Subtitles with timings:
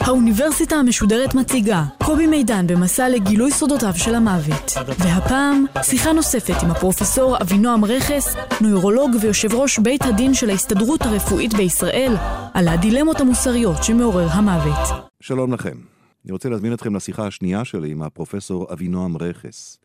[0.00, 4.72] האוניברסיטה המשודרת מציגה קובי מידן במסע לגילוי סודותיו של המוות.
[4.98, 11.54] והפעם, שיחה נוספת עם הפרופסור אבינועם רכס, נוירולוג ויושב ראש בית הדין של ההסתדרות הרפואית
[11.54, 12.12] בישראל,
[12.54, 15.10] על הדילמות המוסריות שמעורר המוות.
[15.20, 15.76] שלום לכם.
[16.24, 19.78] אני רוצה להזמין אתכם לשיחה השנייה שלי עם הפרופסור אבינועם רכס.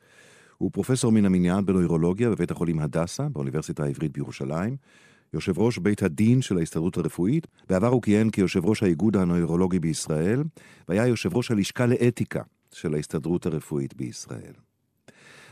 [0.58, 4.76] הוא פרופסור מן המניין בנוירולוגיה בבית החולים הדסה, באוניברסיטה העברית בירושלים.
[5.34, 10.44] יושב ראש בית הדין של ההסתדרות הרפואית, בעבר הוא כיהן כיושב ראש האיגוד הנוירולוגי בישראל,
[10.90, 12.42] והיה יושב ראש הלשכה לאתיקה
[12.74, 14.54] של ההסתדרות הרפואית בישראל.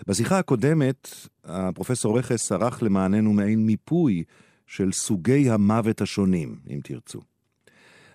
[0.07, 1.09] בשיחה הקודמת,
[1.43, 4.23] הפרופסור רכס ערך למעננו מעין מיפוי
[4.67, 7.21] של סוגי המוות השונים, אם תרצו.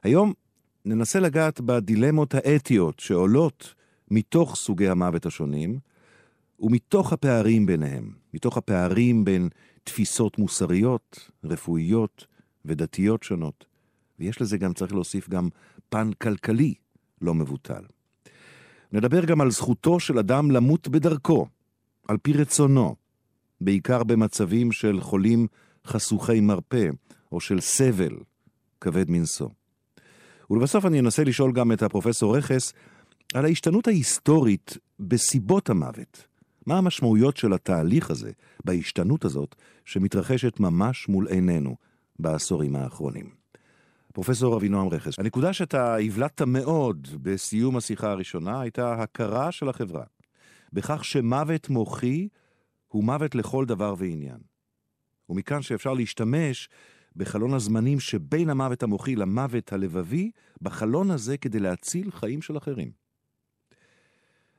[0.02, 0.32] היום
[0.84, 3.74] ננסה לגעת בדילמות האתיות שעולות
[4.10, 5.78] מתוך סוגי המוות השונים,
[6.60, 9.48] ומתוך הפערים ביניהם, מתוך הפערים בין
[9.84, 12.26] תפיסות מוסריות, רפואיות
[12.64, 13.64] ודתיות שונות.
[14.18, 15.48] ויש לזה גם, צריך להוסיף גם
[15.88, 16.74] פן כלכלי
[17.20, 17.82] לא מבוטל.
[18.92, 21.46] נדבר גם על זכותו של אדם למות בדרכו,
[22.08, 22.96] על פי רצונו,
[23.60, 25.46] בעיקר במצבים של חולים
[25.86, 26.88] חשוכי מרפא,
[27.32, 28.16] או של סבל
[28.80, 29.48] כבד מנשוא.
[30.50, 32.72] ולבסוף אני אנסה לשאול גם את הפרופסור רכס
[33.34, 36.26] על ההשתנות ההיסטורית בסיבות המוות.
[36.68, 38.30] מה המשמעויות של התהליך הזה,
[38.64, 41.76] בהשתנות הזאת, שמתרחשת ממש מול עינינו
[42.18, 43.30] בעשורים האחרונים.
[44.12, 50.04] פרופסור אבינועם רכס, הנקודה שאתה הבלטת מאוד בסיום השיחה הראשונה הייתה הכרה של החברה,
[50.72, 52.28] בכך שמוות מוחי
[52.88, 54.38] הוא מוות לכל דבר ועניין.
[55.28, 56.68] ומכאן שאפשר להשתמש
[57.16, 60.30] בחלון הזמנים שבין המוות המוחי למוות הלבבי,
[60.62, 63.07] בחלון הזה כדי להציל חיים של אחרים.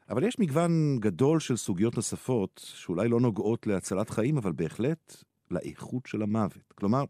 [0.09, 6.05] אבל יש מגוון גדול של סוגיות נוספות, שאולי לא נוגעות להצלת חיים, אבל בהחלט לאיכות
[6.05, 6.73] של המוות.
[6.75, 7.03] כלומר,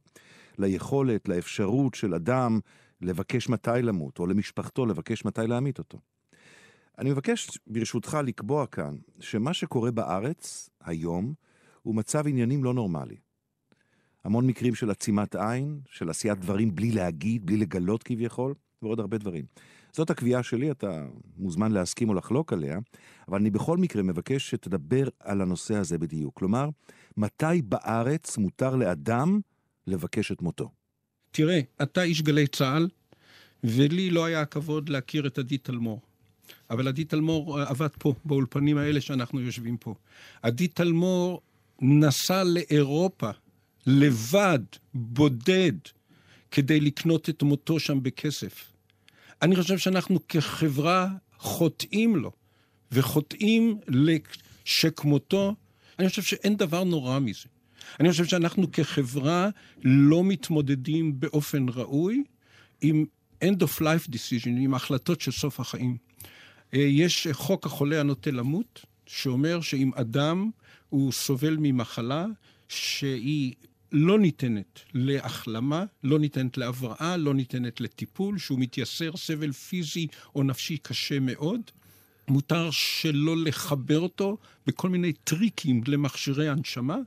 [0.57, 2.59] ליכולת, לאפשרות של אדם
[3.01, 5.99] לבקש מתי למות, או למשפחתו לבקש מתי להמית אותו.
[6.97, 11.33] אני מבקש, ברשותך, לקבוע כאן שמה שקורה בארץ היום
[11.81, 13.17] הוא מצב עניינים לא נורמלי.
[14.23, 19.17] המון מקרים של עצימת עין, של עשיית דברים בלי להגיד, בלי לגלות כביכול, ועוד הרבה
[19.17, 19.45] דברים.
[19.93, 21.05] זאת הקביעה שלי, אתה
[21.37, 22.79] מוזמן להסכים או לחלוק עליה,
[23.27, 26.39] אבל אני בכל מקרה מבקש שתדבר על הנושא הזה בדיוק.
[26.39, 26.69] כלומר,
[27.17, 29.39] מתי בארץ מותר לאדם
[29.87, 30.69] לבקש את מותו?
[31.31, 32.87] תראה, אתה איש גלי צה"ל,
[33.63, 36.01] ולי לא היה הכבוד להכיר את עדי תלמור.
[36.69, 39.95] אבל עדי תלמור עבד פה, באולפנים האלה שאנחנו יושבים פה.
[40.41, 41.41] עדי תלמור
[41.81, 43.29] נסע לאירופה,
[43.87, 44.59] לבד,
[44.93, 45.73] בודד,
[46.51, 48.71] כדי לקנות את מותו שם בכסף.
[49.41, 51.07] אני חושב שאנחנו כחברה
[51.37, 52.31] חוטאים לו,
[52.91, 55.55] וחוטאים לשכמותו.
[55.99, 57.49] אני חושב שאין דבר נורא מזה.
[57.99, 59.49] אני חושב שאנחנו כחברה
[59.83, 62.23] לא מתמודדים באופן ראוי
[62.81, 63.05] עם
[63.43, 65.97] end of life decision, עם החלטות של סוף החיים.
[66.73, 70.49] אה, יש חוק החולה הנוטה למות, שאומר שאם אדם
[70.89, 72.25] הוא סובל ממחלה
[72.67, 73.53] שהיא
[73.91, 80.77] לא ניתנת להחלמה, לא ניתנת להבראה, לא ניתנת לטיפול, שהוא מתייסר סבל פיזי או נפשי
[80.77, 81.61] קשה מאוד.
[82.27, 86.97] מותר שלא לחבר אותו בכל מיני טריקים למכשירי הנשמה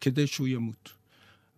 [0.00, 1.01] כדי שהוא ימות.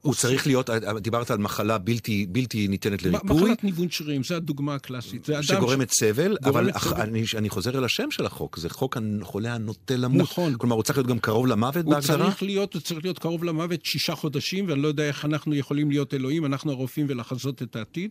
[0.04, 0.70] הוא צריך להיות,
[1.00, 3.42] דיברת על מחלה בלתי, בלתי ניתנת לריפוי.
[3.42, 5.28] מחלת ניוון שרירים, זו הדוגמה הקלאסית.
[5.40, 5.94] שגורמת ש...
[5.94, 10.22] סבל, אבל אח, אני, אני חוזר אל השם של החוק, זה חוק החולה הנוטה למות.
[10.22, 10.54] נכון.
[10.58, 12.18] כלומר, הוא צריך להיות גם קרוב למוות הוא בהגדרה?
[12.18, 15.90] צריך להיות, הוא צריך להיות קרוב למוות שישה חודשים, ואני לא יודע איך אנחנו יכולים
[15.90, 18.10] להיות אלוהים, אנחנו הרופאים ולחזות את העתיד.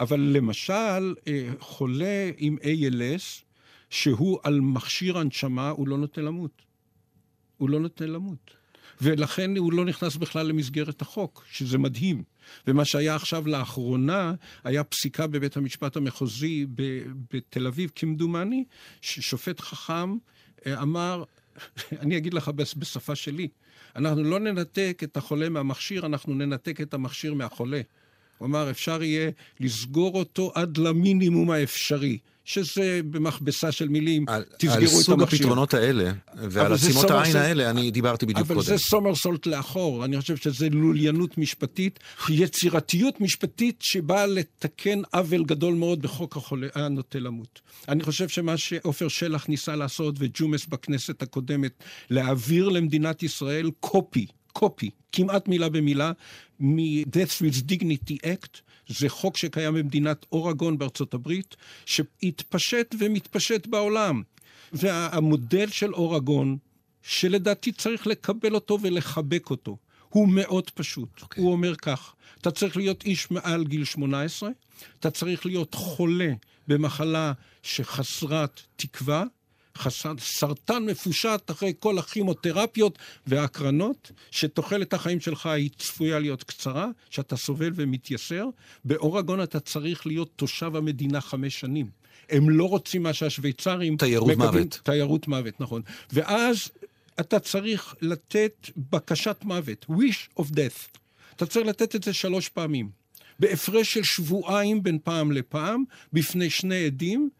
[0.00, 3.42] אבל למשל, אה, חולה עם ALS,
[3.90, 6.62] שהוא על מכשיר הנשמה, הוא לא נוטה למות.
[7.56, 8.61] הוא לא נוטה למות.
[9.02, 12.22] ולכן הוא לא נכנס בכלל למסגרת החוק, שזה מדהים.
[12.66, 16.66] ומה שהיה עכשיו לאחרונה, היה פסיקה בבית המשפט המחוזי
[17.32, 18.64] בתל אביב, כמדומני,
[19.00, 20.16] ששופט חכם
[20.66, 21.24] אה, אמר,
[22.02, 23.48] אני אגיד לך בשפה שלי,
[23.96, 27.80] אנחנו לא ננתק את החולה מהמכשיר, אנחנו ננתק את המכשיר מהחולה.
[28.38, 29.30] הוא אמר, אפשר יהיה
[29.60, 32.18] לסגור אותו עד למינימום האפשרי.
[32.44, 34.96] שזה במכבסה של מילים, על, תסגרו על את המכשיר.
[34.96, 38.58] על סוג הפתרונות האלה, ועל עצימות העין האלה, אני דיברתי בדיוק אבל קודם.
[38.58, 41.98] אבל זה סומרסולט לאחור, אני חושב שזה לוליינות משפטית,
[42.28, 47.60] יצירתיות משפטית שבאה לתקן עוול גדול מאוד בחוק החולה הנוטה למות.
[47.88, 54.90] אני חושב שמה שעופר שלח ניסה לעשות, וג'ומס בכנסת הקודמת, להעביר למדינת ישראל קופי, קופי,
[55.12, 56.12] כמעט מילה במילה,
[56.60, 61.56] מ-Death with Dignity Act, זה חוק שקיים במדינת אורגון בארצות הברית,
[61.86, 64.22] שהתפשט ומתפשט בעולם.
[64.72, 66.58] והמודל של אורגון,
[67.02, 69.76] שלדעתי צריך לקבל אותו ולחבק אותו,
[70.08, 71.08] הוא מאוד פשוט.
[71.18, 71.22] Okay.
[71.22, 71.42] אוקיי.
[71.42, 74.50] הוא אומר כך, אתה צריך להיות איש מעל גיל 18,
[75.00, 76.32] אתה צריך להיות חולה
[76.68, 77.32] במחלה
[77.62, 79.24] שחסרת תקווה,
[79.78, 87.36] חסר, סרטן מפושט אחרי כל הכימותרפיות וההקרנות, שתוחלת החיים שלך היא צפויה להיות קצרה, שאתה
[87.36, 88.48] סובל ומתייסר.
[88.84, 91.86] באורגון אתה צריך להיות תושב המדינה חמש שנים.
[92.30, 93.96] הם לא רוצים מה שהשוויצרים...
[93.96, 94.80] תיירות מקבלים, מוות.
[94.82, 95.82] תיירות מוות, נכון.
[96.12, 96.70] ואז
[97.20, 100.98] אתה צריך לתת בקשת מוות, wish of death.
[101.36, 102.90] אתה צריך לתת את זה שלוש פעמים.
[103.38, 107.30] בהפרש של שבועיים בין פעם לפעם, בפני שני עדים,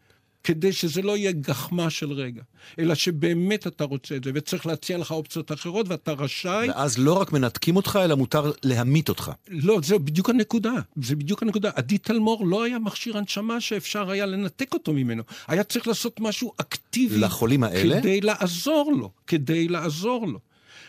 [0.43, 2.41] כדי שזה לא יהיה גחמה של רגע,
[2.79, 6.69] אלא שבאמת אתה רוצה את זה, וצריך להציע לך אופציות אחרות, ואתה רשאי...
[6.69, 9.31] ואז לא רק מנתקים אותך, אלא מותר להמית אותך.
[9.49, 10.73] לא, זה בדיוק הנקודה.
[11.01, 11.69] זה בדיוק הנקודה.
[11.75, 15.23] עדי תלמור לא היה מכשיר הנשמה שאפשר היה לנתק אותו ממנו.
[15.47, 17.17] היה צריך לעשות משהו אקטיבי...
[17.17, 17.99] לחולים האלה?
[18.01, 19.11] כדי לעזור לו.
[19.27, 20.39] כדי לעזור לו.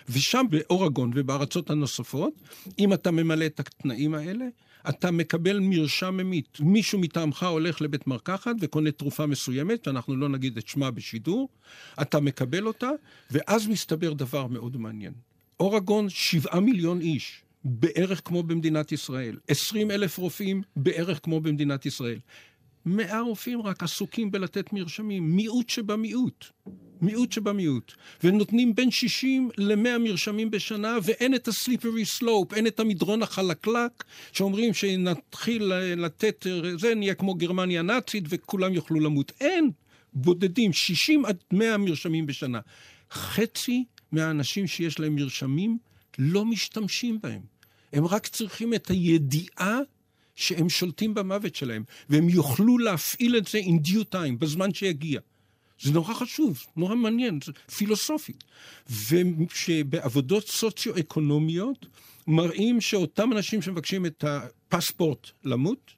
[0.09, 2.33] ושם באורגון ובארצות הנוספות,
[2.79, 4.45] אם אתה ממלא את התנאים האלה,
[4.89, 6.59] אתה מקבל מרשם ממית.
[6.61, 11.49] מישהו מטעמך הולך לבית מרקחת וקונה תרופה מסוימת, שאנחנו לא נגיד את שמה בשידור,
[12.03, 12.91] אתה מקבל אותה,
[13.31, 15.13] ואז מסתבר דבר מאוד מעניין.
[15.61, 19.37] אורגון, שבעה מיליון איש, בערך כמו במדינת ישראל.
[19.49, 22.19] עשרים אלף רופאים, בערך כמו במדינת ישראל.
[22.87, 26.45] מאה רופאים רק עסוקים בלתת מרשמים, מיעוט שבמיעוט.
[27.01, 27.93] מיעוט שבמיעוט.
[28.25, 34.75] ונותנים בין 60 ל-100 מרשמים בשנה, ואין את ה-slippery slope, אין את המדרון החלקלק, שאומרים
[34.75, 36.47] שנתחיל לתת,
[36.79, 39.33] זה נהיה כמו גרמניה הנאצית וכולם יוכלו למות.
[39.41, 39.71] אין!
[40.13, 42.61] בודדים, 60 עד 100 מרשמים בשנה.
[43.13, 45.79] חצי מהאנשים שיש להם מרשמים
[46.19, 47.41] לא משתמשים בהם.
[47.93, 49.79] הם רק צריכים את הידיעה
[50.37, 55.21] שהם שולטים במוות שלהם, והם יוכלו להפעיל את זה in due time, בזמן שיגיע.
[55.81, 58.45] זה נורא חשוב, נורא מעניין, זה פילוסופית.
[58.91, 61.87] ושבעבודות סוציו-אקונומיות
[62.27, 65.91] מראים שאותם אנשים שמבקשים את הפספורט למות,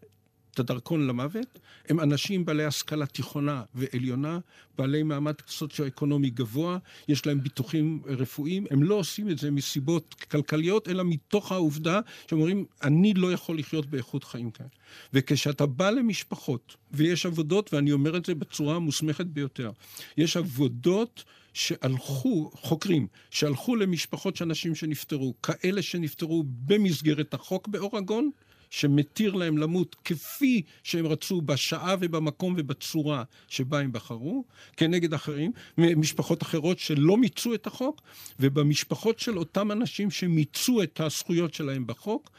[0.56, 1.58] את הדרכון למוות,
[1.88, 4.38] הם אנשים בעלי השכלה תיכונה ועליונה,
[4.78, 10.88] בעלי מעמד סוציו-אקונומי גבוה, יש להם ביטוחים רפואיים, הם לא עושים את זה מסיבות כלכליות,
[10.88, 12.00] אלא מתוך העובדה
[12.30, 14.68] שאומרים, אני לא יכול לחיות באיכות חיים כאלה.
[15.12, 19.70] וכשאתה בא למשפחות, ויש עבודות, ואני אומר את זה בצורה המוסמכת ביותר,
[20.16, 28.30] יש עבודות שהלכו, חוקרים, שהלכו למשפחות של אנשים שנפטרו, כאלה שנפטרו במסגרת החוק באורגון,
[28.70, 34.44] שמתיר להם למות כפי שהם רצו בשעה ובמקום ובצורה שבה הם בחרו,
[34.76, 38.02] כנגד אחרים, משפחות אחרות שלא מיצו את החוק,
[38.40, 42.30] ובמשפחות של אותם אנשים שמיצו את הזכויות שלהם בחוק,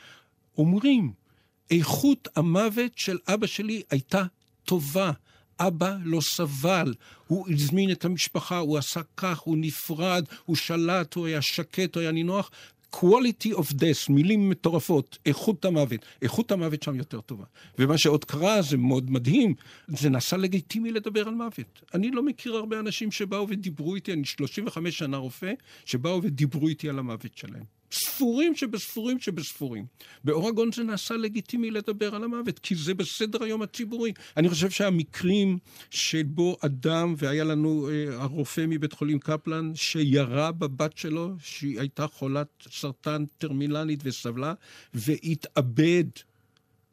[0.58, 1.12] אומרים,
[1.72, 4.24] איכות המוות של אבא שלי הייתה
[4.64, 5.12] טובה.
[5.60, 6.94] אבא לא סבל,
[7.28, 12.02] הוא הזמין את המשפחה, הוא עשה כך, הוא נפרד, הוא שלט, הוא היה שקט, הוא
[12.02, 12.52] היה נינוח,
[12.96, 16.06] quality of death, מילים מטורפות, איכות המוות.
[16.22, 17.46] איכות המוות שם יותר טובה.
[17.80, 19.54] ומה שעוד קרה, זה מאוד מדהים,
[19.88, 21.82] זה נעשה לגיטימי לדבר על מוות.
[21.94, 25.54] אני לא מכיר הרבה אנשים שבאו ודיברו איתי, אני 35 שנה רופא,
[25.86, 27.77] שבאו ודיברו איתי על המוות שלהם.
[27.92, 29.86] ספורים שבספורים שבספורים.
[30.24, 34.14] באורגון זה נעשה לגיטימי לדבר על המוות, כי זה בסדר היום הציבורי.
[34.38, 41.36] אני חושב שהמקרים שבו אדם, והיה לנו אה, הרופא מבית חולים קפלן, שירה בבת שלו,
[41.40, 44.54] שהיא הייתה חולת סרטן טרמינלית וסבלה,
[44.94, 46.06] והתאבד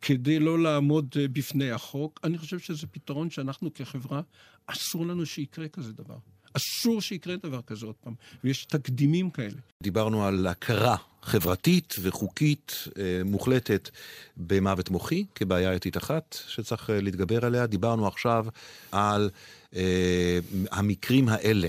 [0.00, 4.22] כדי לא לעמוד אה, בפני החוק, אני חושב שזה פתרון שאנחנו כחברה,
[4.66, 6.33] אסור לנו שיקרה כזה דבר.
[6.56, 9.56] אסור שיקרה דבר כזה עוד פעם, ויש תקדימים כאלה.
[9.82, 13.90] דיברנו על הכרה חברתית וחוקית אה, מוחלטת
[14.36, 17.66] במוות מוחי כבעיה אתית אחת שצריך אה, להתגבר עליה.
[17.66, 18.46] דיברנו עכשיו
[18.92, 19.30] על
[19.76, 20.38] אה,
[20.70, 21.68] המקרים האלה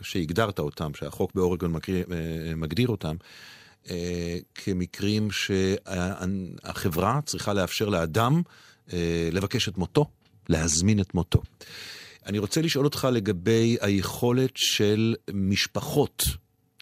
[0.00, 3.16] שהגדרת אותם, שהחוק באורגון מקריא, אה, מגדיר אותם.
[3.90, 8.42] אה, כמקרים שהחברה צריכה לאפשר לאדם
[8.92, 10.06] אה, לבקש את מותו,
[10.48, 11.42] להזמין את מותו.
[12.26, 16.24] אני רוצה לשאול אותך לגבי היכולת של משפחות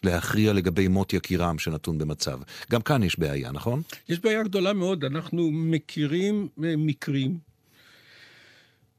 [0.03, 2.39] להכריע לגבי מות יקירם שנתון במצב.
[2.71, 3.81] גם כאן יש בעיה, נכון?
[4.09, 5.03] יש בעיה גדולה מאוד.
[5.05, 7.39] אנחנו מכירים אה, מקרים,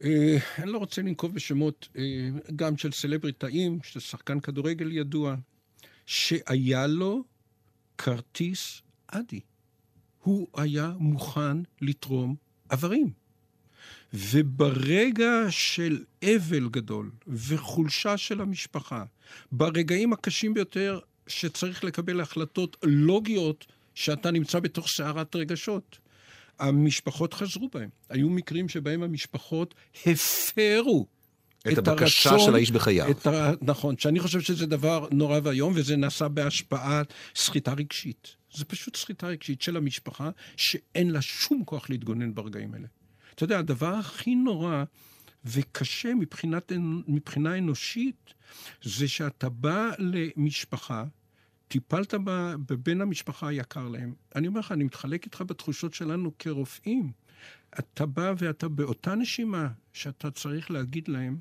[0.04, 2.02] אה, אני לא רוצה לנקוב בשמות, אה,
[2.57, 5.35] גם של סלבריטאים, של שחקן כדורגל ידוע,
[6.07, 7.25] שהיה לו
[7.99, 9.40] כרטיס אדי.
[10.23, 12.35] הוא היה מוכן לתרום
[12.73, 13.11] איברים.
[14.14, 19.04] וברגע של אבל גדול וחולשה של המשפחה,
[19.52, 25.99] ברגעים הקשים ביותר שצריך לקבל החלטות לוגיות שאתה נמצא בתוך סערת רגשות,
[26.59, 27.88] המשפחות חזרו בהם.
[28.09, 29.75] היו מקרים שבהם המשפחות
[30.07, 31.07] הפרו
[31.61, 33.07] את, את הבקשה הרצון, של האיש בחייו.
[33.26, 33.52] ה...
[33.62, 38.37] נכון, שאני חושב שזה דבר נורא ואיום, וזה נעשה בהשפעת סחיטה רגשית.
[38.54, 42.87] זה פשוט סחיטה רגשית של המשפחה, שאין לה שום כוח להתגונן ברגעים האלה.
[43.38, 44.85] אתה יודע, הדבר הכי נורא
[45.45, 46.73] וקשה מבחינת,
[47.09, 48.35] מבחינה אנושית,
[48.83, 51.04] זה שאתה בא למשפחה,
[51.68, 52.14] טיפלת
[52.66, 54.14] בבן המשפחה היקר להם.
[54.35, 57.12] אני אומר לך, אני מתחלק איתך בתחושות שלנו כרופאים.
[57.78, 61.38] אתה בא ואתה באותה נשימה שאתה צריך להגיד להם,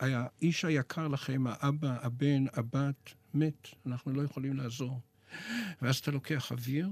[0.00, 5.00] האיש היקר לכם, האבא, הבן, הבת, מת, אנחנו לא יכולים לעזור.
[5.82, 6.88] ואז אתה לוקח אוויר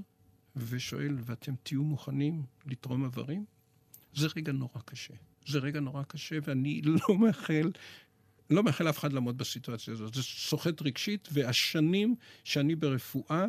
[0.57, 3.58] ושואל, ואתם תהיו מוכנים לתרום איברים?
[4.19, 5.15] זה רגע נורא קשה.
[5.47, 7.71] זה רגע נורא קשה, ואני לא מאחל,
[8.51, 10.15] לא מאחל לאף אחד לעמוד בסיטואציה הזאת.
[10.15, 13.47] זה סוחט רגשית, והשנים שאני ברפואה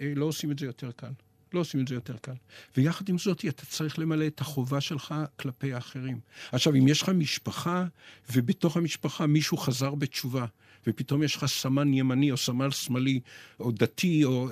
[0.00, 1.12] אה, לא עושים את זה יותר קל.
[1.54, 2.34] לא עושים את זה יותר קל.
[2.76, 6.20] ויחד עם זאת, אתה צריך למלא את החובה שלך כלפי האחרים.
[6.52, 7.86] עכשיו, אם יש לך משפחה,
[8.32, 10.46] ובתוך המשפחה מישהו חזר בתשובה,
[10.86, 13.20] ופתאום יש לך סמן ימני או סמל שמאלי,
[13.60, 14.48] או דתי, או...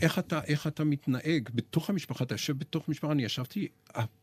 [0.00, 3.68] איך אתה, איך אתה מתנהג בתוך המשפחה, אתה יושב בתוך משפחה, אני ישבתי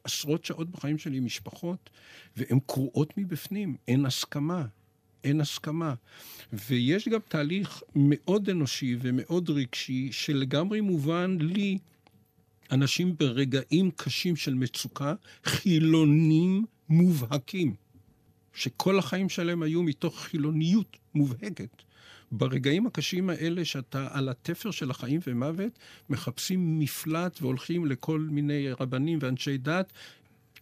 [0.04, 1.90] עשרות שעות בחיים שלי עם משפחות,
[2.38, 4.66] והן קרועות מבפנים, אין הסכמה,
[5.24, 5.94] אין הסכמה.
[6.54, 11.78] ויש גם תהליך מאוד אנושי ומאוד רגשי, שלגמרי מובן לי,
[12.72, 15.14] אנשים ברגעים קשים של מצוקה,
[15.44, 17.76] חילונים מובהקים,
[18.54, 21.82] שכל החיים שלהם היו מתוך חילוניות מובהקת.
[22.32, 29.20] ברגעים הקשים האלה, שאתה על התפר של החיים ומוות, מחפשים מפלט והולכים לכל מיני רבנים
[29.22, 29.94] ואנשי דת,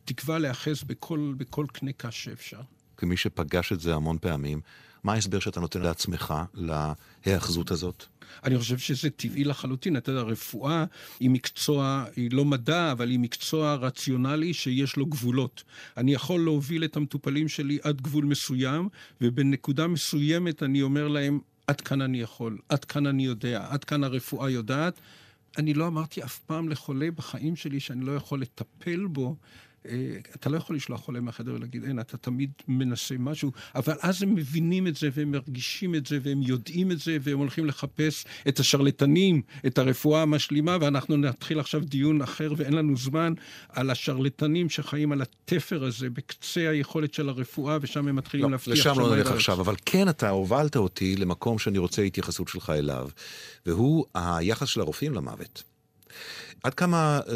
[0.06, 2.62] תקווה להיאחז בכל, בכל קנה קש שאפשר.
[2.98, 4.62] כמי שפגש את זה המון פעמים,
[5.04, 6.34] מה ההסבר שאתה נותן לעצמך
[7.26, 8.06] להיאחזות הזאת?
[8.44, 9.98] אני חושב שזה טבעי לחלוטין.
[9.98, 10.86] אתה יודע, רפואה
[11.20, 15.64] היא מקצוע, היא לא מדע, אבל היא מקצוע רציונלי שיש לו גבולות.
[15.98, 18.90] אני יכול להוביל את המטופלים שלי עד גבול מסוים,
[19.22, 24.04] ובנקודה מסוימת אני אומר להם, עד כאן אני יכול, עד כאן אני יודע, עד כאן
[24.04, 25.00] הרפואה יודעת.
[25.58, 29.36] אני לא אמרתי אף פעם לחולה בחיים שלי שאני לא יכול לטפל בו
[30.36, 34.36] אתה לא יכול לשלוח חולה מהחדר ולהגיד, אין, אתה תמיד מנסה משהו, אבל אז הם
[34.36, 38.60] מבינים את זה והם מרגישים את זה והם יודעים את זה והם הולכים לחפש את
[38.60, 43.34] השרלטנים, את הרפואה המשלימה, ואנחנו נתחיל עכשיו דיון אחר ואין לנו זמן
[43.70, 48.74] על השרלטנים שחיים על התפר הזה, בקצה היכולת של הרפואה, ושם הם מתחילים לא, להבטיח
[48.74, 53.10] לשם לא נלך עכשיו, אבל כן אתה הובלת אותי למקום שאני רוצה התייחסות שלך אליו,
[53.66, 55.64] והוא היחס של הרופאים למוות.
[56.64, 57.34] עד כמה אה,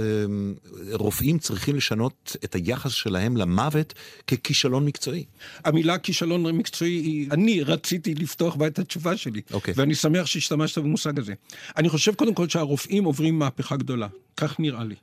[0.91, 3.93] רופאים צריכים לשנות את היחס שלהם למוות
[4.27, 5.25] ככישלון מקצועי?
[5.65, 9.53] המילה כישלון מקצועי, היא, אני רציתי לפתוח בה את התשובה שלי, okay.
[9.53, 9.73] אוקיי.
[9.77, 11.33] ואני שמח שהשתמשת במושג הזה.
[11.77, 14.95] אני חושב קודם כל שהרופאים עוברים מהפכה גדולה, כך נראה לי.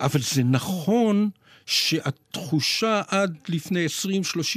[0.00, 1.30] אבל זה נכון
[1.66, 3.86] שהתחושה עד לפני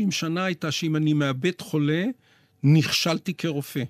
[0.10, 2.06] 20-30 שנה הייתה שאם אני מאבד חולה,
[2.64, 3.84] נכשלתי כרופא.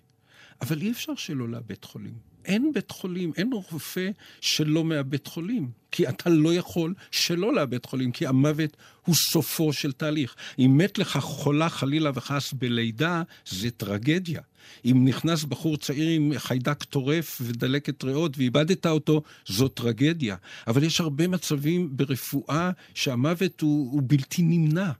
[0.61, 2.26] אבל אי אפשר שלא לאבד חולים.
[2.47, 4.09] אין בית חולים, אין רופא
[4.41, 5.71] שלא מאבד חולים.
[5.91, 10.35] כי אתה לא יכול שלא לאבד חולים, כי המוות הוא סופו של תהליך.
[10.59, 14.41] אם מת לך חולה חלילה וחס בלידה, זה טרגדיה.
[14.85, 20.35] אם נכנס בחור צעיר עם חיידק טורף ודלקת ריאות ואיבדת אותו, זו טרגדיה.
[20.67, 24.91] אבל יש הרבה מצבים ברפואה שהמוות הוא, הוא בלתי נמנע.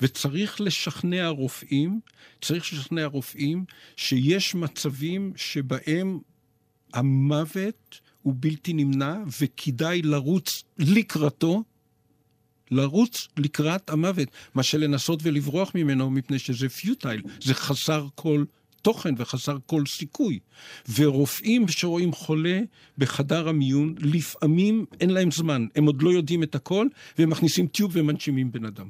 [0.00, 2.00] וצריך לשכנע רופאים,
[2.40, 3.64] צריך לשכנע רופאים
[3.96, 6.18] שיש מצבים שבהם
[6.94, 11.64] המוות הוא בלתי נמנע וכדאי לרוץ לקראתו,
[12.70, 18.44] לרוץ לקראת המוות, מה שלנסות ולברוח ממנו מפני שזה פיוטייל, זה חסר כל
[18.82, 20.38] תוכן וחסר כל סיכוי.
[20.94, 22.60] ורופאים שרואים חולה
[22.98, 26.86] בחדר המיון, לפעמים אין להם זמן, הם עוד לא יודעים את הכל,
[27.18, 28.88] והם מכניסים טיוב ומנשימים בן אדם.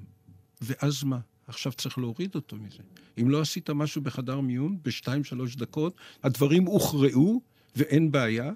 [0.60, 1.18] ואז מה?
[1.46, 2.82] עכשיו צריך להוריד אותו מזה.
[3.20, 7.40] אם לא עשית משהו בחדר מיון, בשתיים, שלוש דקות, הדברים הוכרעו,
[7.76, 8.52] ואין בעיה.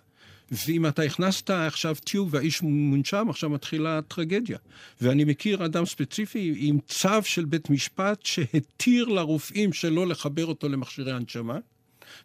[0.50, 4.58] ואם אתה הכנסת עכשיו טיוב והאיש מונשם, עכשיו מתחילה הטרגדיה.
[5.00, 11.12] ואני מכיר אדם ספציפי עם צו של בית משפט שהתיר לרופאים שלא לחבר אותו למכשירי
[11.12, 11.58] הנשמה,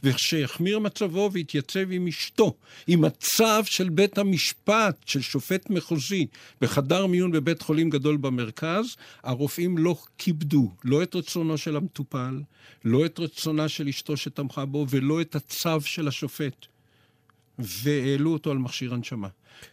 [0.03, 2.55] וכשהחמיר מצבו והתייצב עם אשתו,
[2.87, 6.27] עם הצו של בית המשפט, של שופט מחוזי,
[6.61, 8.85] בחדר מיון בבית חולים גדול במרכז,
[9.23, 12.41] הרופאים לא כיבדו לא את רצונו של המטופל,
[12.85, 16.74] לא את רצונה של אשתו שתמכה בו, ולא את הצו של השופט.
[17.59, 19.27] והעלו אותו על מכשיר הנשמה.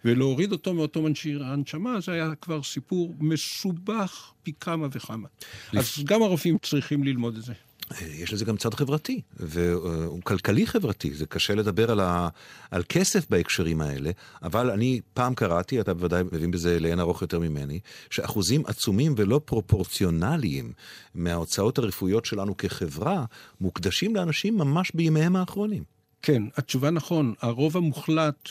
[0.05, 5.29] ולהוריד אותו מאותו מכשיר הנשמה, זה היה כבר סיפור מסובך פי כמה וכמה.
[5.73, 5.99] לפ...
[5.99, 7.53] אז גם הרופאים צריכים ללמוד את זה.
[8.01, 12.29] יש לזה גם צד חברתי, והוא כלכלי חברתי, זה קשה לדבר על, ה,
[12.71, 14.11] על כסף בהקשרים האלה,
[14.43, 19.41] אבל אני פעם קראתי, אתה בוודאי מבין בזה לאין ארוך יותר ממני, שאחוזים עצומים ולא
[19.45, 20.73] פרופורציונליים
[21.15, 23.25] מההוצאות הרפואיות שלנו כחברה,
[23.61, 26.02] מוקדשים לאנשים ממש בימיהם האחרונים.
[26.23, 27.35] כן, התשובה נכון.
[27.41, 28.49] הרוב המוחלט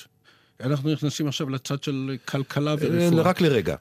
[0.64, 3.22] אנחנו נכנסים עכשיו לצד של כלכלה ורפואה.
[3.24, 3.76] רק לרגע.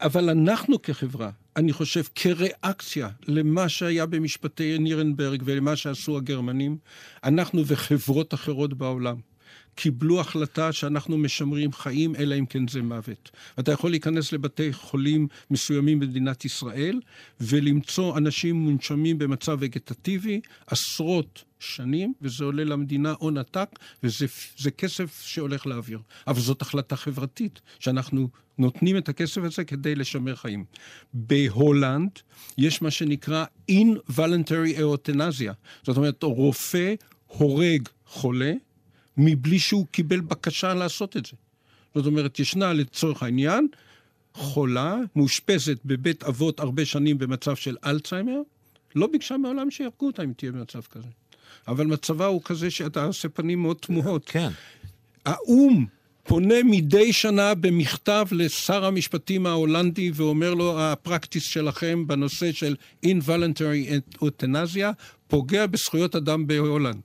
[0.00, 6.76] אבל אנחנו כחברה, אני חושב, כריאקציה למה שהיה במשפטי נירנברג ולמה שעשו הגרמנים,
[7.24, 9.16] אנחנו וחברות אחרות בעולם.
[9.74, 13.30] קיבלו החלטה שאנחנו משמרים חיים, אלא אם כן זה מוות.
[13.58, 17.00] אתה יכול להיכנס לבתי חולים מסוימים במדינת ישראל
[17.40, 23.68] ולמצוא אנשים מונשמים במצב וגטטיבי עשרות שנים, וזה עולה למדינה הון עתק,
[24.02, 25.98] וזה כסף שהולך לאוויר.
[26.26, 30.64] אבל זאת החלטה חברתית, שאנחנו נותנים את הכסף הזה כדי לשמר חיים.
[31.14, 32.10] בהולנד
[32.58, 35.52] יש מה שנקרא involuntary euthanasia.
[35.82, 36.94] זאת אומרת, רופא
[37.26, 38.52] הורג חולה,
[39.16, 41.32] מבלי שהוא קיבל בקשה לעשות את זה.
[41.94, 43.68] זאת אומרת, ישנה לצורך העניין
[44.34, 48.40] חולה, מאושפזת בבית אבות הרבה שנים במצב של אלצהיימר,
[48.94, 51.08] לא ביקשה מעולם שיהרגו אותה אם תהיה במצב כזה.
[51.68, 54.22] אבל מצבה הוא כזה שאתה עושה פנים מאוד תמוהות.
[54.26, 54.48] כן.
[55.26, 55.86] האו"ם
[56.22, 62.76] פונה מדי שנה במכתב לשר המשפטים ההולנדי ואומר לו, ה practice שלכם בנושא של
[63.06, 64.92] involuntary euthanasia
[65.28, 67.02] פוגע בזכויות אדם בהולנד.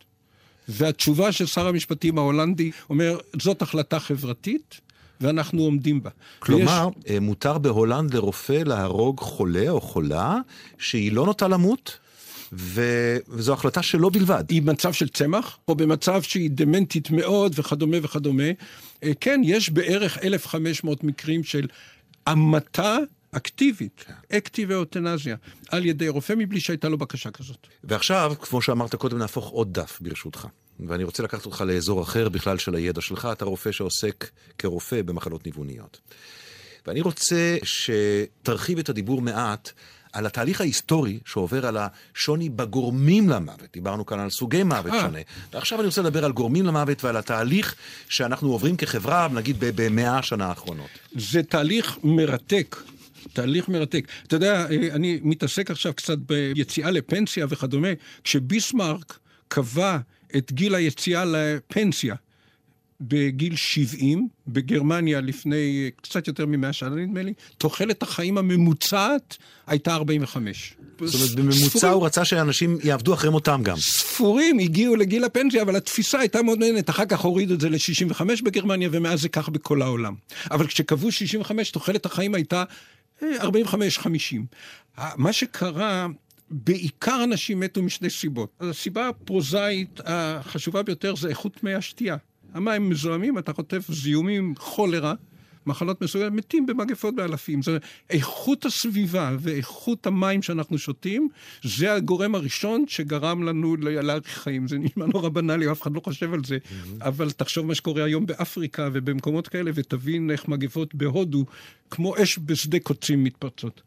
[0.68, 4.82] והתשובה של שר המשפטים ההולנדי אומר, זאת החלטה חברתית,
[5.22, 6.10] ואנחנו עומדים בה.
[6.40, 7.12] כלומר, ויש...
[7.12, 10.38] אה, מותר בהולנד לרופא להרוג חולה או חולה
[10.78, 11.98] שהיא לא נוטה למות?
[12.54, 12.82] ו...
[13.30, 14.44] וזו החלטה שלו בלבד.
[14.50, 18.44] היא במצב של צמח, או במצב שהיא דמנטית מאוד וכדומה וכדומה.
[19.04, 21.68] אה, כן, יש בערך 1,500 מקרים של
[22.26, 22.98] המתה
[23.31, 24.38] אקטיבית, כן.
[24.38, 25.36] אקטיבי אוטנזיה,
[25.69, 27.67] על ידי רופא מבלי שהייתה לו בקשה כזאת.
[27.84, 30.48] ועכשיו, כמו שאמרת קודם, נהפוך עוד דף, ברשותך.
[30.88, 33.27] ואני רוצה לקחת אותך לאזור אחר בכלל של הידע שלך.
[33.31, 36.00] אתה רופא שעוסק כרופא במחלות ניווניות.
[36.88, 39.72] ואני רוצה שתרחיב את הדיבור מעט
[40.13, 43.67] על התהליך ההיסטורי שעובר על השוני בגורמים למוות.
[43.74, 45.01] דיברנו כאן על סוגי מוות אה.
[45.01, 45.19] שונה.
[45.53, 47.75] ועכשיו אני רוצה לדבר על גורמים למוות ועל התהליך
[48.10, 50.89] שאנחנו עוברים כחברה, נגיד במאה השנה האחרונות.
[51.15, 52.75] זה תהליך מרתק.
[53.33, 54.07] תהליך מרתק.
[54.27, 57.87] אתה יודע, אה, אני מתעסק עכשיו קצת ביציאה לפנסיה וכדומה.
[58.24, 59.98] כשביסמרק קבע
[60.37, 62.16] את גיל היציאה לפנסיה
[63.01, 69.37] בגיל 70, בגרמניה לפני קצת יותר מ-100 שנה נדמה לי, תוחלת החיים הממוצעת
[69.68, 70.75] הייתה 45.
[71.03, 73.77] זאת אומרת, בממוצע ספורים, הוא רצה שאנשים יעבדו אחרי מותם גם.
[73.77, 76.90] ספורים הגיעו לגיל הפנסיה, אבל התפיסה הייתה מאוד מעניינת.
[76.90, 80.13] אחר כך הורידו את זה ל-65 בגרמניה, ומאז זה כך בכל העולם.
[80.51, 82.63] אבל כשקבעו 65, תוחלת החיים הייתה
[83.22, 83.25] 45-50.
[85.00, 86.08] אה, מה שקרה...
[86.50, 88.50] בעיקר אנשים מתו משני סיבות.
[88.60, 92.18] הסיבה הפרוזאית החשובה ביותר זה איכות מי השתייה.
[92.53, 95.14] המים מזוהמים, אתה כותב זיהומים, כולרה,
[95.68, 97.62] מחלות מסוגלות, מתים במגפות באלפים.
[97.62, 101.30] זאת אומרת, איכות הסביבה ואיכות המים שאנחנו שותים,
[101.64, 104.68] זה הגורם הראשון שגרם לנו להאריך חיים.
[104.68, 107.06] זה נשמע נורא בנאלי, אף אחד לא חושב על זה, mm-hmm.
[107.06, 111.46] אבל תחשוב מה שקורה היום באפריקה ובמקומות כאלה, ותבין איך מגפות בהודו,
[111.92, 113.82] כמו אש בשדה קוצים מתפרצות.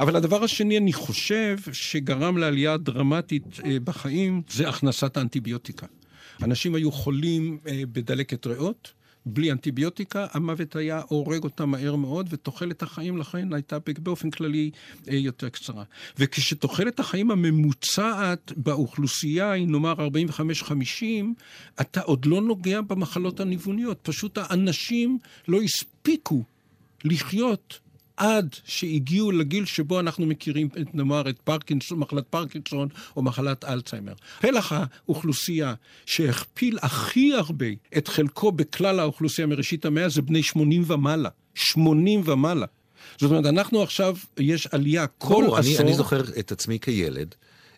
[0.00, 5.86] אבל הדבר השני, אני חושב, שגרם לעלייה דרמטית אה, בחיים, זה הכנסת האנטיביוטיקה.
[6.42, 8.92] אנשים היו חולים אה, בדלקת ריאות,
[9.26, 14.70] בלי אנטיביוטיקה, המוות היה הורג אותם מהר מאוד, ותוחלת החיים לכן הייתה באופן כללי
[15.08, 15.84] אה, יותר קצרה.
[16.18, 21.02] וכשתוחלת החיים הממוצעת באוכלוסייה היא נאמר 45-50,
[21.80, 23.98] אתה עוד לא נוגע במחלות הניווניות.
[24.02, 26.44] פשוט האנשים לא הספיקו
[27.04, 27.78] לחיות
[28.16, 34.12] עד שהגיעו לגיל שבו אנחנו מכירים, נאמר, את פרקינסון, מחלת פרקינסון או מחלת אלצהיימר.
[34.40, 35.74] פלח האוכלוסייה
[36.06, 41.28] שהכפיל הכי הרבה את חלקו בכלל האוכלוסייה מראשית המאה זה בני 80 ומעלה.
[41.54, 42.66] 80 ומעלה.
[43.18, 45.58] זאת אומרת, אנחנו עכשיו, יש עלייה כל עשור...
[45.58, 47.34] אני, אני זוכר את עצמי כילד.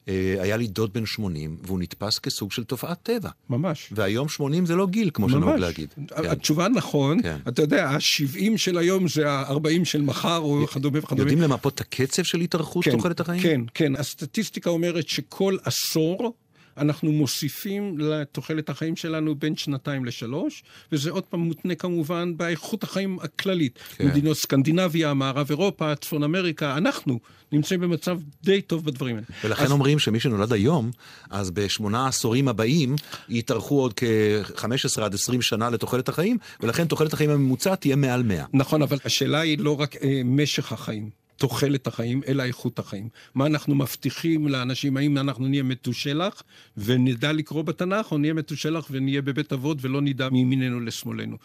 [0.08, 3.30] אה, היה לי דוד בן 80, והוא נתפס כסוג של תופעת טבע.
[3.50, 3.88] ממש.
[3.92, 5.88] והיום 80 זה לא גיל, כמו שנהוג להגיד.
[5.94, 6.30] כן.
[6.30, 7.36] התשובה נכון, כן.
[7.48, 11.22] אתה יודע, ה-70 של היום זה ה-40 של מחר, או כדומה וכדומה.
[11.22, 13.42] יודעים למפות את הקצב של התארכות כן, תוחלת החיים?
[13.42, 13.96] כן, כן.
[13.96, 16.34] הסטטיסטיקה אומרת שכל עשור...
[16.78, 20.62] אנחנו מוסיפים לתוחלת החיים שלנו בין שנתיים לשלוש,
[20.92, 23.78] וזה עוד פעם מותנה כמובן באיכות החיים הכללית.
[23.96, 24.06] כן.
[24.06, 27.18] מדינות סקנדינביה, מערב אירופה, צפון אמריקה, אנחנו
[27.52, 29.26] נמצאים במצב די טוב בדברים האלה.
[29.44, 29.70] ולכן אז...
[29.70, 30.90] אומרים שמי שנולד היום,
[31.30, 32.96] אז בשמונה העשורים הבאים
[33.28, 38.44] יתארכו עוד כ-15 עד 20 שנה לתוחלת החיים, ולכן תוחלת החיים הממוצעת תהיה מעל 100.
[38.52, 41.27] נכון, אבל השאלה היא לא רק אה, משך החיים.
[41.38, 43.08] תוחלת החיים, אלא איכות החיים.
[43.34, 46.42] מה אנחנו מבטיחים לאנשים, האם אנחנו נהיה מתושלח
[46.76, 51.36] ונדע לקרוא בתנ"ך, או נהיה מתושלח ונהיה בבית אבות ולא נדע מימיננו לשמאלנו.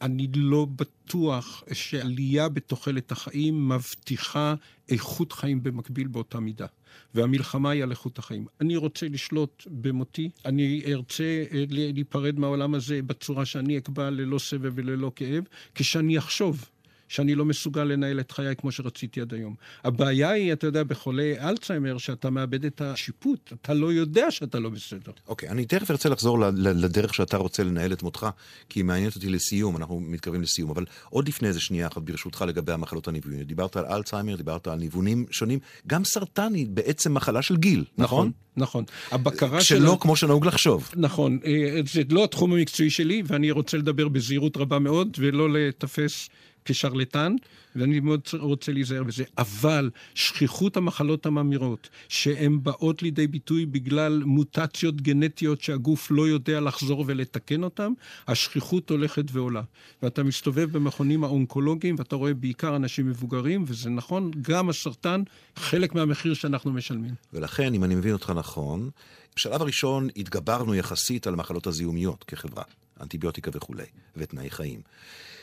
[0.00, 4.54] אני לא בטוח שעלייה בתוחלת החיים מבטיחה
[4.88, 6.66] איכות חיים במקביל באותה מידה.
[7.14, 8.46] והמלחמה היא על איכות החיים.
[8.60, 14.72] אני רוצה לשלוט במותי, אני ארצה אה, להיפרד מהעולם הזה בצורה שאני אקבע ללא סבב
[14.74, 16.70] וללא כאב, כשאני אחשוב
[17.10, 19.54] שאני לא מסוגל לנהל את חיי כמו שרציתי עד היום.
[19.84, 24.68] הבעיה היא, אתה יודע, בחולי אלצהיימר, שאתה מאבד את השיפוט, אתה לא יודע שאתה לא
[24.68, 25.12] בסדר.
[25.28, 28.26] אוקיי, okay, אני תכף ארצה לחזור לדרך שאתה רוצה לנהל את מותך,
[28.68, 32.44] כי היא מעניינת אותי לסיום, אנחנו מתקרבים לסיום, אבל עוד לפני איזה שנייה אחת, ברשותך,
[32.48, 33.46] לגבי המחלות הניווניות.
[33.46, 38.26] דיברת על אלצהיימר, דיברת על ניוונים שונים, גם סרטן היא בעצם מחלה של גיל, נכון?
[38.26, 38.32] נכון.
[38.56, 38.84] נכון.
[39.10, 39.78] הבקרה שלו...
[39.78, 40.90] כשלא כמו שנהוג לחשוב.
[40.96, 41.38] נכון.
[41.46, 46.28] אה, זה לא התחום המקצועי שלי, ואני רוצה לדבר בזהירות רבה מאוד, ולא לתפס
[46.70, 47.36] כשרלטן,
[47.76, 49.24] ואני מאוד רוצה להיזהר בזה.
[49.38, 57.04] אבל שכיחות המחלות הממירות, שהן באות לידי ביטוי בגלל מוטציות גנטיות שהגוף לא יודע לחזור
[57.06, 57.92] ולתקן אותן,
[58.28, 59.62] השכיחות הולכת ועולה.
[60.02, 65.22] ואתה מסתובב במכונים האונקולוגיים, ואתה רואה בעיקר אנשים מבוגרים, וזה נכון, גם הסרטן,
[65.56, 67.14] חלק מהמחיר שאנחנו משלמים.
[67.32, 68.90] ולכן, אם אני מבין אותך נכון,
[69.36, 72.64] בשלב הראשון התגברנו יחסית על המחלות הזיהומיות כחברה,
[73.00, 74.80] אנטיביוטיקה וכולי, ותנאי חיים.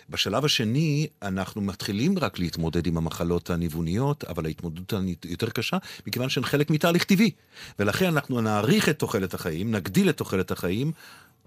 [0.10, 4.93] בשלב השני, אנחנו מתחילים רק להתמודד עם המחלות הניווניות, אבל ההתמודדות
[5.26, 7.32] יותר קשה, מכיוון שהן חלק מתהליך טבעי.
[7.80, 10.91] ולכן אנחנו נאריך את תוחלת החיים, נגדיל את תוחלת החיים,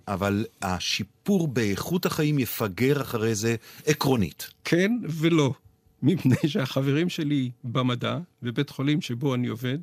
[0.09, 4.51] אבל השיפור באיכות החיים יפגר אחרי זה עקרונית.
[4.65, 5.55] כן ולא.
[6.03, 9.79] מפני שהחברים שלי במדע, בבית חולים שבו אני עובד,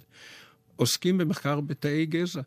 [0.75, 2.41] עוסקים במחקר בתאי גזע.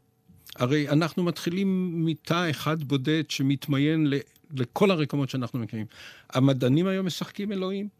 [0.56, 4.12] הרי אנחנו מתחילים מתא אחד בודד שמתמיין
[4.50, 5.86] לכל הרקמות שאנחנו מכירים.
[6.30, 7.99] המדענים היום משחקים אלוהים.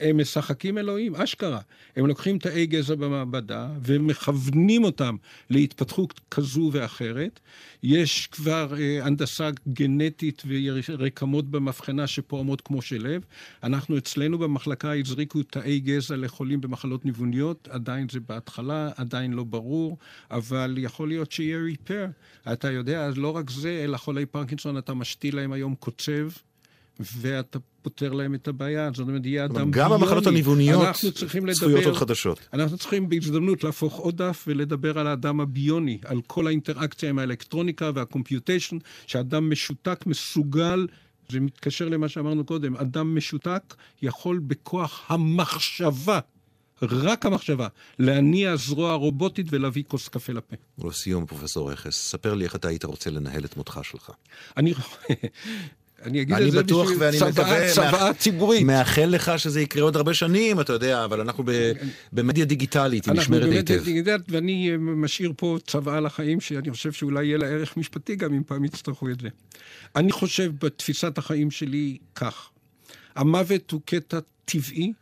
[0.00, 1.60] הם משחקים אלוהים, אשכרה.
[1.96, 5.16] הם לוקחים תאי גזע במעבדה ומכוונים אותם
[5.50, 7.40] להתפתחות כזו ואחרת.
[7.82, 13.24] יש כבר אה, הנדסה גנטית ורקמות במבחנה שפועמות כמו של לב.
[13.62, 19.98] אנחנו אצלנו במחלקה הזריקו תאי גזע לחולים במחלות ניווניות, עדיין זה בהתחלה, עדיין לא ברור,
[20.30, 22.06] אבל יכול להיות שיהיה ריפר.
[22.52, 26.28] אתה יודע, אז לא רק זה, אלא חולי פרקינסון, אתה משתיל להם היום קוצב.
[27.00, 28.90] ואתה פותר להם את הבעיה.
[28.94, 29.70] זאת אומרת, יהיה אדם ביוני.
[29.72, 30.88] גם המחלות הניווניות
[31.52, 32.48] צפויות עוד חדשות.
[32.52, 37.90] אנחנו צריכים בהזדמנות להפוך עוד דף ולדבר על האדם הביוני, על כל האינטראקציה עם האלקטרוניקה
[37.94, 38.76] והקומפיוטיישן,
[39.06, 40.86] שאדם משותק מסוגל
[41.28, 46.20] זה מתקשר למה שאמרנו קודם, אדם משותק יכול בכוח המחשבה,
[46.82, 50.56] רק המחשבה, להניע זרוע רובוטית ולהביא כוס קפה לפה.
[50.78, 54.10] ולסיום, פרופסור רכס, ספר לי איך אתה היית רוצה לנהל את מותך שלך.
[54.56, 54.74] אני...
[56.04, 58.62] אני אגיד אני את זה בטוח ואני צבא, מקווה, צוואה ציבורית.
[58.62, 61.72] מאחל לך שזה יקרה עוד הרבה שנים, אתה יודע, אבל אנחנו ב,
[62.12, 63.54] במדיה דיגיטלית, היא נשמרת היטב.
[63.54, 67.76] אנחנו במדיה דיגיטלית, ואני אה, משאיר פה צוואה לחיים, שאני חושב שאולי יהיה לה ערך
[67.76, 69.28] משפטי גם אם פעם יצטרכו את זה.
[69.96, 72.48] אני חושב בתפיסת החיים שלי כך,
[73.16, 74.92] המוות הוא קטע טבעי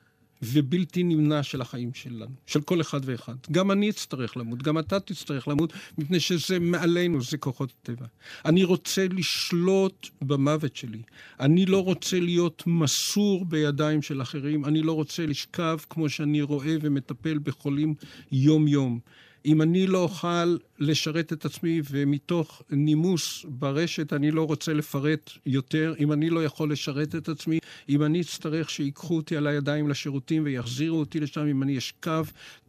[0.42, 3.34] ובלתי נמנע של החיים שלנו, של כל אחד ואחד.
[3.50, 8.06] גם אני אצטרך למות, גם אתה תצטרך למות, מפני שזה מעלינו, זה כוחות הטבע.
[8.44, 11.02] אני רוצה לשלוט במוות שלי.
[11.40, 14.64] אני לא רוצה להיות מסור בידיים של אחרים.
[14.64, 17.94] אני לא רוצה לשכב כמו שאני רואה ומטפל בחולים
[18.32, 19.00] יום-יום.
[19.46, 25.94] אם אני לא אוכל לשרת את עצמי, ומתוך נימוס ברשת אני לא רוצה לפרט יותר,
[25.98, 30.44] אם אני לא יכול לשרת את עצמי, אם אני אצטרך שיקחו אותי על הידיים לשירותים
[30.44, 32.24] ויחזירו אותי לשם, אם אני אשכב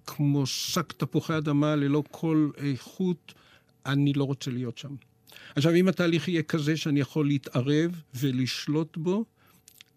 [0.06, 3.34] כמו שק תפוחי אדמה ללא כל איכות,
[3.86, 4.96] אני לא רוצה להיות שם.
[5.56, 9.26] עכשיו, אם התהליך יהיה כזה שאני יכול להתערב ולשלוט בו,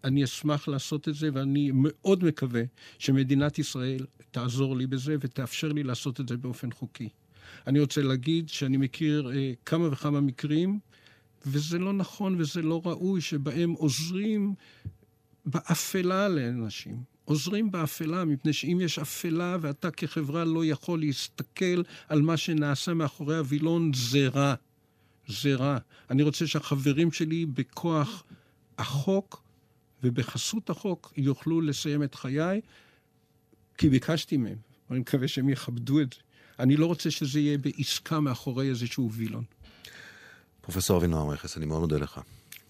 [0.03, 2.63] אני אשמח לעשות את זה, ואני מאוד מקווה
[2.99, 7.09] שמדינת ישראל תעזור לי בזה ותאפשר לי לעשות את זה באופן חוקי.
[7.67, 10.79] אני רוצה להגיד שאני מכיר אה, כמה וכמה מקרים,
[11.45, 14.53] וזה לא נכון וזה לא ראוי, שבהם עוזרים
[15.45, 17.03] באפלה לאנשים.
[17.25, 23.37] עוזרים באפלה, מפני שאם יש אפלה ואתה כחברה לא יכול להסתכל על מה שנעשה מאחורי
[23.37, 24.53] הווילון, זה רע.
[25.27, 25.77] זה רע.
[26.09, 28.23] אני רוצה שהחברים שלי בכוח
[28.77, 29.46] החוק
[30.03, 32.61] ובחסות החוק יוכלו לסיים את חיי,
[33.77, 34.57] כי ביקשתי מהם.
[34.91, 36.19] אני מקווה שהם יכבדו את זה.
[36.59, 39.43] אני לא רוצה שזה יהיה בעסקה מאחורי איזשהו וילון.
[40.61, 42.21] פרופסור אבינועם רכס, אני מאוד מודה לך.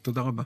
[0.02, 0.44] תודה רבה.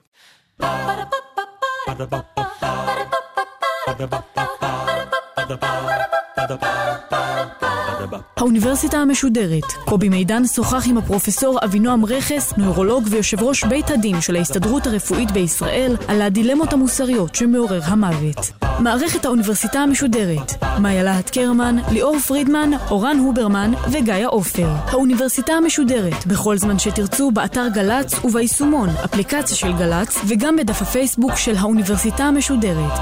[8.37, 9.63] האוניברסיטה המשודרת.
[9.85, 15.31] קובי מידן שוחח עם הפרופסור אבינועם רכס, נוירולוג ויושב ראש בית הדין של ההסתדרות הרפואית
[15.31, 18.51] בישראל, על הדילמות המוסריות שמעורר המוות.
[18.79, 20.63] מערכת האוניברסיטה המשודרת.
[20.79, 24.69] מאיה להט קרמן, ליאור פרידמן, אורן הוברמן וגיא עופר.
[24.85, 31.55] האוניברסיטה המשודרת, בכל זמן שתרצו, באתר גל"צ וביישומון, אפליקציה של גל"צ, וגם בדף הפייסבוק של
[31.57, 32.99] האוניברסיטה המשודרת.